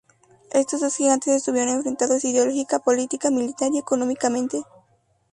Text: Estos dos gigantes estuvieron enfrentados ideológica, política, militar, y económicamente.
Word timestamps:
Estos 0.51 0.81
dos 0.81 0.95
gigantes 0.95 1.31
estuvieron 1.35 1.75
enfrentados 1.75 2.25
ideológica, 2.25 2.79
política, 2.79 3.29
militar, 3.29 3.69
y 3.71 3.77
económicamente. 3.77 4.63